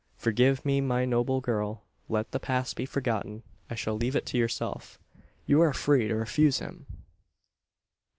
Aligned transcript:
Forgive 0.17 0.65
me, 0.65 0.81
my 0.81 1.05
noble 1.05 1.41
girl! 1.41 1.83
Let 2.09 2.31
the 2.31 2.39
past 2.39 2.75
be 2.75 2.87
forgotten. 2.87 3.43
I 3.69 3.75
shall 3.75 3.93
leave 3.95 4.15
it 4.15 4.25
to 4.25 4.37
yourself. 4.39 4.97
You 5.45 5.61
are 5.61 5.73
free 5.73 6.07
to 6.07 6.15
refuse 6.15 6.57
him!" 6.57 6.87